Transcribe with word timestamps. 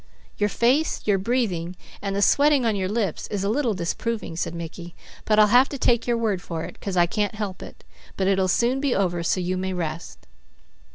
"Your 0.39 0.49
face, 0.49 1.01
your 1.05 1.19
breathing, 1.19 1.75
and 2.01 2.15
the 2.15 2.23
sweating 2.23 2.65
on 2.65 2.75
your 2.75 2.89
lips, 2.89 3.27
is 3.27 3.43
a 3.43 3.49
little 3.49 3.75
disproving," 3.75 4.35
said 4.35 4.55
Mickey, 4.55 4.95
"but 5.25 5.37
I'll 5.37 5.45
have 5.45 5.69
to 5.69 5.77
take 5.77 6.07
your 6.07 6.17
word 6.17 6.41
for 6.41 6.63
it, 6.63 6.81
'cause 6.81 6.97
I 6.97 7.05
can't 7.05 7.35
help 7.35 7.61
it; 7.61 7.83
but 8.17 8.25
it'll 8.27 8.47
soon 8.47 8.81
be 8.81 8.95
over 8.95 9.21
so 9.21 9.39
you 9.39 9.57
may 9.57 9.73
rest." 9.73 10.25